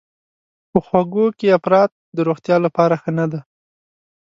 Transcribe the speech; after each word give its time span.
په 0.71 0.79
خوږو 0.85 1.25
کې 1.39 1.47
افراط 1.57 1.91
د 2.15 2.17
روغتیا 2.27 2.57
لپاره 2.65 2.95
ښه 3.01 3.11
نه 3.19 3.25
دی. 3.31 3.41